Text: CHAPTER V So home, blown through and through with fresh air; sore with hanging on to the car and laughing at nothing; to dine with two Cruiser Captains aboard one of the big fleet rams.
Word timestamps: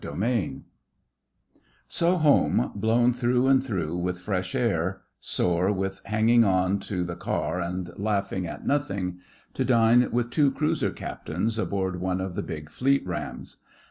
CHAPTER 0.03 0.17
V 0.17 0.61
So 1.87 2.17
home, 2.17 2.71
blown 2.73 3.13
through 3.13 3.45
and 3.45 3.63
through 3.63 3.95
with 3.97 4.17
fresh 4.17 4.55
air; 4.55 5.03
sore 5.19 5.71
with 5.71 6.01
hanging 6.05 6.43
on 6.43 6.79
to 6.89 7.03
the 7.03 7.15
car 7.15 7.61
and 7.61 7.91
laughing 7.97 8.47
at 8.47 8.65
nothing; 8.65 9.19
to 9.53 9.63
dine 9.63 10.09
with 10.11 10.31
two 10.31 10.49
Cruiser 10.49 10.89
Captains 10.89 11.59
aboard 11.59 12.01
one 12.01 12.19
of 12.19 12.33
the 12.33 12.41
big 12.41 12.71
fleet 12.71 13.05
rams. 13.05 13.57